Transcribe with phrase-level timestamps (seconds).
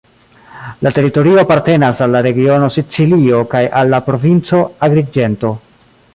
[0.87, 5.55] La teritorio apartenas al la regiono Sicilio kaj al la provinco Agriĝento.